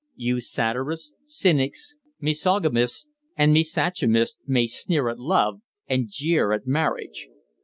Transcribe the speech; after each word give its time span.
You 0.15 0.39
satirists, 0.39 1.13
cynics, 1.21 1.97
misogamists 2.19 3.07
and 3.37 3.53
misogynists 3.53 4.39
may 4.47 4.65
sneer 4.65 5.09
at 5.09 5.19
love, 5.19 5.61
and 5.87 6.07
jeer 6.09 6.53
at 6.53 6.65
marriage. 6.65 7.27